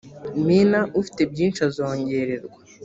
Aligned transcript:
mina 0.45 0.79
ufite 1.01 1.21
byinshi 1.31 1.59
azongererwa 1.69 2.57